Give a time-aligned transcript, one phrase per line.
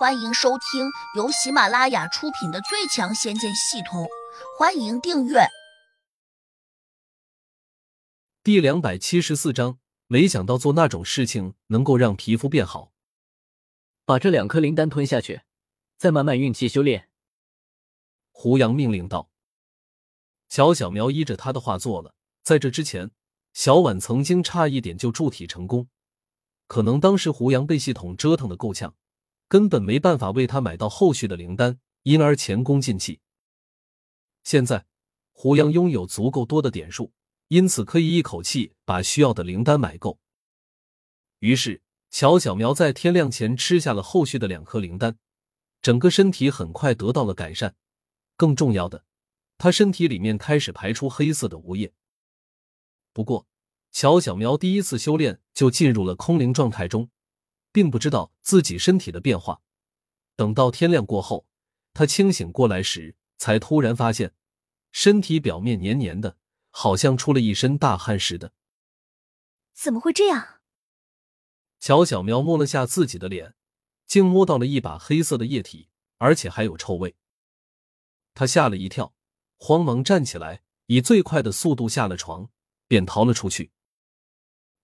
[0.00, 4.04] 欢迎收听由喜马拉雅出品的《最强仙剑系统》，
[4.58, 5.40] 欢迎订阅。
[8.42, 12.94] 第两百七十四章，没想到做那种事情能够让皮肤变好。
[14.06, 15.42] 把这两颗灵丹吞下去，
[15.98, 17.10] 再慢慢运气修炼。
[18.30, 19.30] 胡杨命令道。
[20.48, 22.14] 小小苗依着他的话做了。
[22.42, 23.10] 在这之前，
[23.52, 25.90] 小婉曾经差一点就铸体成功，
[26.66, 28.94] 可能当时胡杨被系统折腾的够呛。
[29.50, 33.18] 根本没办法为他买到后续的灵丹，因而前功尽弃。
[34.44, 34.86] 现在
[35.32, 37.12] 胡杨拥有足够多的点数，
[37.48, 40.20] 因此可以一口气把需要的灵丹买够。
[41.40, 45.18] 于是乔小苗在天亮前吃下了后续的两颗灵丹，
[45.82, 47.74] 整个身体很快得到了改善。
[48.36, 49.04] 更重要的，
[49.58, 51.92] 他身体里面开始排出黑色的无液。
[53.12, 53.48] 不过，
[53.90, 57.10] 乔小苗第一次修炼就进入了空灵状态中。
[57.72, 59.62] 并不知道自己身体的变化。
[60.36, 61.46] 等到天亮过后，
[61.92, 64.34] 他清醒过来时，才突然发现
[64.90, 66.38] 身体表面黏黏的，
[66.70, 68.52] 好像出了一身大汗似的。
[69.74, 70.60] 怎么会这样？
[71.78, 73.54] 乔小苗摸了下自己的脸，
[74.06, 77.16] 竟摸到了一把黑色的液体，而且还有臭味。
[78.32, 79.14] 他吓了一跳，
[79.58, 82.50] 慌忙站起来，以最快的速度下了床，
[82.86, 83.72] 便逃了出去。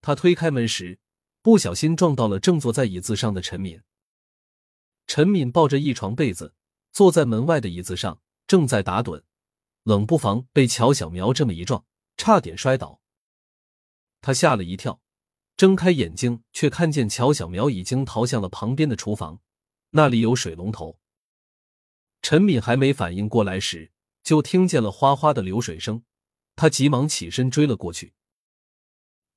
[0.00, 0.98] 他推开门时。
[1.42, 3.82] 不小心撞到了正坐在椅子上的陈敏。
[5.08, 6.54] 陈敏抱着一床被子，
[6.92, 9.24] 坐在门外的椅子上，正在打盹，
[9.82, 11.84] 冷不防被乔小苗这么一撞，
[12.16, 13.00] 差点摔倒。
[14.20, 15.02] 他吓了一跳，
[15.56, 19.40] 睁开眼睛，却看见乔小苗已经逃向了旁边的厨房，
[19.90, 21.00] 那里有水龙头。
[22.22, 23.90] 陈敏还没反应过来时，
[24.22, 26.04] 就听见了哗哗的流水声，
[26.54, 28.14] 他急忙起身追了过去。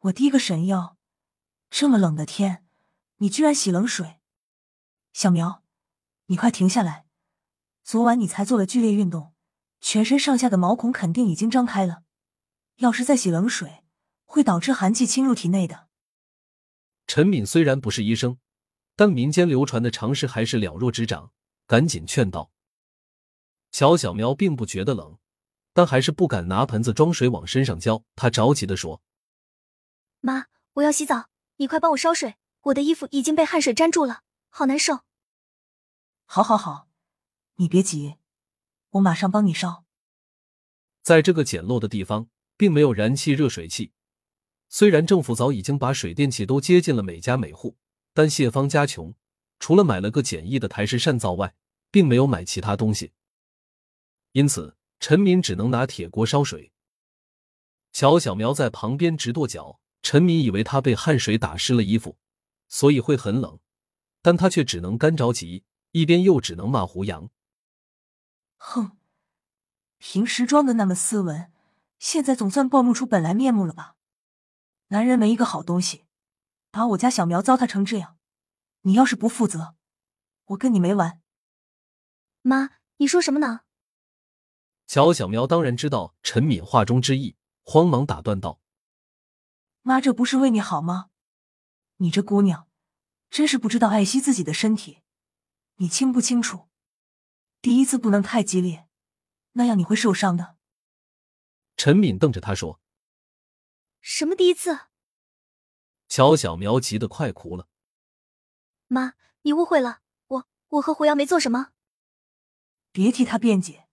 [0.00, 0.98] 我滴个神药。
[1.74, 2.66] 这么冷的天，
[3.16, 4.20] 你居然洗冷水？
[5.14, 5.64] 小苗，
[6.26, 7.06] 你快停下来！
[7.82, 9.32] 昨晚你才做了剧烈运动，
[9.80, 12.02] 全身上下的毛孔肯定已经张开了。
[12.76, 13.84] 要是再洗冷水，
[14.26, 15.88] 会导致寒气侵入体内的。
[17.06, 18.38] 陈敏虽然不是医生，
[18.94, 21.32] 但民间流传的常识还是了若指掌，
[21.66, 22.52] 赶紧劝道。
[23.70, 25.16] 乔小苗并不觉得冷，
[25.72, 28.04] 但还是不敢拿盆子装水往身上浇。
[28.14, 29.02] 他着急的说
[30.20, 35.00] ：“妈，我要洗澡。”你快帮我烧水，我的衣服已经被汗水粘住了，好难受。
[36.24, 36.88] 好，好，好，
[37.56, 38.16] 你别急，
[38.90, 39.84] 我马上帮你烧。
[41.02, 43.92] 在这个简陋的地方，并没有燃气热水器。
[44.68, 47.76] 虽然政府早已经把水电气都接进了每家每户，
[48.14, 49.14] 但谢芳家穷，
[49.58, 51.54] 除了买了个简易的台式扇灶外，
[51.90, 53.12] 并没有买其他东西。
[54.32, 56.72] 因此，陈敏只能拿铁锅烧水。
[57.92, 59.81] 乔小苗在旁边直跺脚。
[60.02, 62.18] 陈敏以为他被汗水打湿了衣服，
[62.68, 63.60] 所以会很冷，
[64.20, 67.30] 但他却只能干着急，一边又只能骂胡杨
[68.58, 68.98] ：“哼，
[69.98, 71.52] 平时装的那么斯文，
[71.98, 73.94] 现在总算暴露出本来面目了吧？
[74.88, 76.04] 男人没一个好东西，
[76.70, 78.18] 把我家小苗糟蹋成这样，
[78.82, 79.76] 你要是不负责，
[80.46, 81.20] 我跟你没完！”
[82.42, 83.60] 妈，你说什么呢？
[84.88, 88.61] 乔小苗当然知道陈敏话中之意，慌忙打断道。
[89.82, 91.10] 妈，这不是为你好吗？
[91.96, 92.68] 你这姑娘，
[93.30, 95.02] 真是不知道爱惜自己的身体。
[95.76, 96.68] 你清不清楚？
[97.60, 98.88] 第一次不能太激烈，
[99.52, 100.56] 那样你会受伤的。
[101.76, 102.80] 陈敏瞪着他说
[104.00, 104.86] ：“什么第一次？”
[106.08, 107.68] 乔小苗急得快哭了。
[108.86, 111.72] 妈，你误会了，我我和胡杨没做什么。
[112.92, 113.88] 别替他辩解，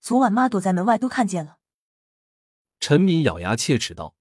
[0.00, 1.58] 昨晚妈躲在门外都看见了。
[2.80, 4.16] 陈敏咬牙切齿道。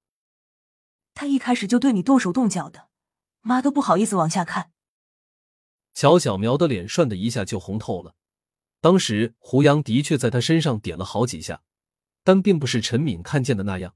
[1.13, 2.89] 他一开始就对你动手动脚的，
[3.41, 4.71] 妈都不好意思往下看。
[5.93, 8.15] 乔小苗的脸涮的一下就红透了。
[8.81, 11.61] 当时胡杨的确在他身上点了好几下，
[12.23, 13.95] 但并不是陈敏看见的那样。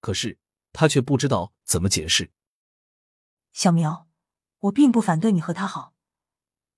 [0.00, 0.38] 可是
[0.72, 2.30] 他却不知道怎么解释。
[3.52, 4.08] 小苗，
[4.58, 5.94] 我并不反对你和他好，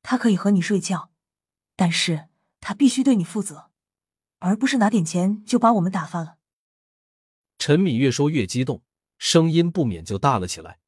[0.02, 1.10] 他可以和你睡觉，
[1.74, 2.28] 但是
[2.60, 3.70] 他必须对你负责，
[4.38, 6.36] 而不是拿点钱就把我们打发了。
[7.58, 8.82] 陈敏越说越激动。
[9.18, 10.80] 声音不免就大了起来。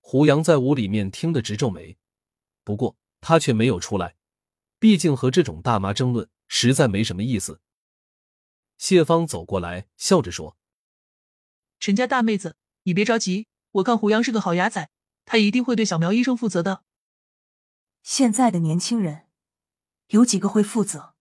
[0.00, 1.96] 胡杨在屋里面听得直皱眉，
[2.64, 4.16] 不过他却没有出来，
[4.78, 7.60] 毕竟和这种大妈争论实在没什么意思。
[8.76, 10.56] 谢芳走过来，笑着说
[11.78, 14.90] ：“陈家大妹子，你别着急，我看胡杨是个好牙仔，
[15.24, 16.82] 他一定会对小苗医生负责的。
[18.02, 19.28] 现在的年轻人
[20.08, 21.14] 有几个会负责？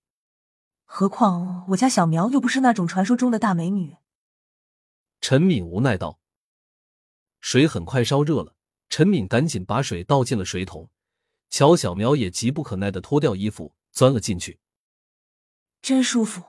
[0.85, 3.97] 何况我家小苗又不是那种传说中的大美女。”
[5.21, 6.19] 陈敏无奈道
[7.39, 8.55] ：“水很快烧热了。”
[8.89, 10.89] 陈敏赶紧把水倒进了水桶，
[11.49, 14.59] 乔小苗也急不可耐的脱掉衣服，钻了进去。
[15.81, 16.43] 真舒服，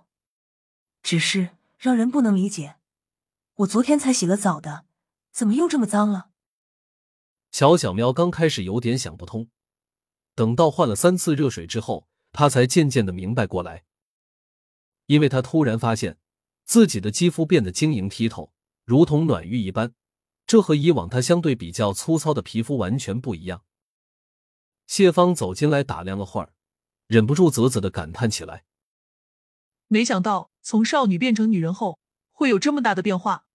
[1.05, 2.79] 只是让人不能理解，
[3.55, 4.87] 我昨天才洗了澡的，
[5.31, 6.31] 怎么又这么脏了？
[7.53, 9.49] 乔小苗刚开始有点想不通，
[10.35, 13.85] 等到换了三次热水之后，他才渐渐的明白过来。
[15.07, 16.19] 因为他突然发现
[16.65, 18.52] 自己的肌肤变得晶莹剔透，
[18.85, 19.95] 如同暖玉一般，
[20.47, 23.65] 这和以往他相对比较粗糙的皮肤完全不一样。
[24.87, 26.53] 谢芳走进来打量了会儿，
[27.07, 28.65] 忍不住啧啧的感叹起来
[29.89, 32.01] ：“没想到从少女变成女人后
[32.31, 33.47] 会有这么大的变化。”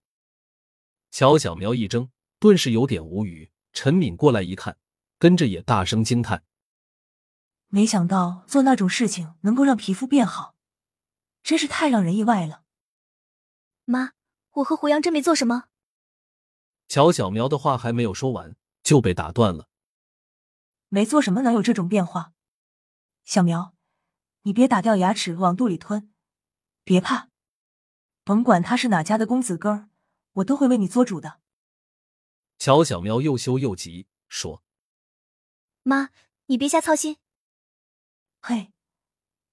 [1.10, 3.50] 乔小苗一怔，顿时有点无语。
[3.72, 4.78] 陈敏过来一看，
[5.18, 6.42] 跟着也大声惊叹
[7.68, 10.56] ：“没想到做那种事情能够让皮肤变好，
[11.42, 12.64] 真是太让人意外了。”
[13.84, 14.14] 妈，
[14.58, 15.68] 我和胡杨真没做什么。
[16.88, 19.68] 乔小苗的话还没有说完，就被打断了。
[20.88, 22.32] 没做什么，哪有这种变化？
[23.24, 23.74] 小苗，
[24.42, 26.12] 你别打掉牙齿往肚里吞，
[26.82, 27.28] 别怕，
[28.24, 29.88] 甭管他是哪家的公子哥儿，
[30.32, 31.40] 我都会为你做主的。
[32.58, 34.64] 乔小苗又羞又急，说
[35.84, 36.10] ：“妈，
[36.46, 37.18] 你别瞎操心。”
[38.40, 38.72] 嘿，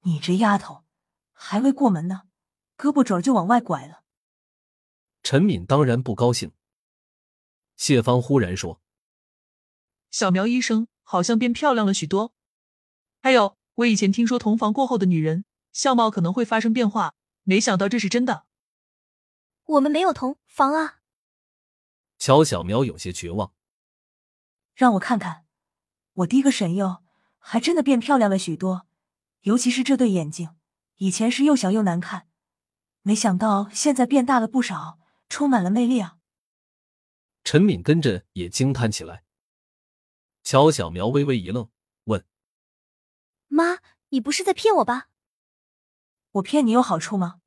[0.02, 0.86] 你这丫头
[1.34, 2.24] 还未过门呢，
[2.78, 4.05] 胳膊肘就往外拐了。
[5.26, 6.52] 陈敏当然不高兴。
[7.76, 8.80] 谢芳忽然说
[10.12, 12.36] ：“小苗医生好像变漂亮了许多。
[13.24, 15.44] 还有，我以前听说同房过后的女人
[15.74, 18.46] 相貌可能会发生变化，没想到这是真的。”
[19.66, 21.00] 我们没有同房啊。
[22.20, 23.52] 乔小苗有些绝望，
[24.76, 25.46] 让我看看，
[26.14, 27.04] 我第一个神佑
[27.40, 28.86] 还真的变漂亮了许多，
[29.42, 30.56] 尤其是这对眼睛，
[30.98, 32.28] 以前是又小又难看，
[33.02, 35.00] 没想到现在变大了不少，
[35.30, 36.18] 充满了魅力啊！
[37.44, 39.24] 陈敏跟着也惊叹起来。
[40.44, 41.70] 乔小苗微微一愣，
[42.06, 42.26] 问
[43.48, 43.80] ：“妈，
[44.10, 45.10] 你不是在骗我吧？
[46.34, 47.42] 我骗你有好处吗？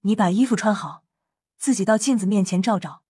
[0.00, 1.04] 你把衣服穿好，
[1.56, 3.02] 自己到镜子面前照照。”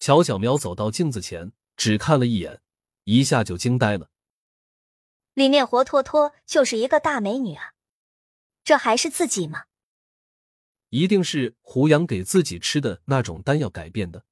[0.00, 2.60] 乔小苗走到镜子前，只看了一眼，
[3.04, 4.10] 一下就惊呆了。
[5.34, 7.74] 里面活脱脱就是一个大美女啊！
[8.64, 9.67] 这还是自己吗？
[10.90, 14.24] 一定是胡杨给自己吃的那种丹药改变的。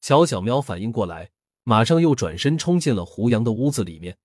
[0.00, 1.30] 乔小喵反应过来，
[1.62, 4.18] 马上又转身冲进了胡杨的屋子里面。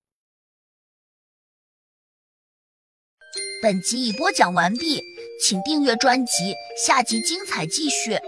[3.62, 5.02] 本集已播讲完毕，
[5.42, 8.18] 请订阅专辑，下集精彩继续。